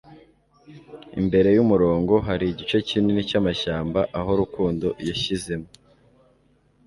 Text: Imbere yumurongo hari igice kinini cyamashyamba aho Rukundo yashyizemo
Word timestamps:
Imbere 1.21 1.49
yumurongo 1.57 2.13
hari 2.27 2.45
igice 2.49 2.77
kinini 2.87 3.21
cyamashyamba 3.29 3.99
aho 4.19 4.29
Rukundo 4.39 4.87
yashyizemo 5.07 5.67